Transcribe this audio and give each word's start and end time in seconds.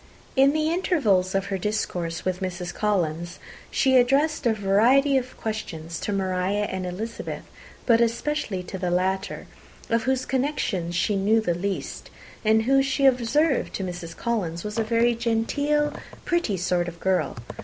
In 0.35 0.51
the 0.53 0.71
intervals 0.71 1.35
of 1.35 1.45
her 1.53 1.59
discourse 1.59 2.25
with 2.25 2.39
Mrs. 2.39 2.73
Collins, 2.73 3.37
she 3.69 3.97
addressed 3.97 4.47
a 4.47 4.53
variety 4.55 5.15
of 5.15 5.37
questions 5.37 5.99
to 5.99 6.11
Maria 6.11 6.63
and 6.63 6.87
Elizabeth, 6.87 7.43
but 7.85 8.01
especially 8.01 8.63
to 8.63 8.79
the 8.79 8.89
latter, 8.89 9.45
of 9.91 10.05
whose 10.05 10.25
connections 10.25 10.95
she 10.95 11.15
knew 11.15 11.39
the 11.39 11.53
least, 11.53 12.09
and 12.43 12.63
who, 12.63 12.81
she 12.81 13.05
observed 13.05 13.75
to 13.75 13.83
Mrs. 13.83 14.17
Collins, 14.17 14.63
was 14.63 14.79
a 14.79 14.83
very 14.83 15.13
genteel, 15.13 15.93
pretty 16.25 16.57
kind 16.57 16.87
of 16.87 16.99
girl. 16.99 17.37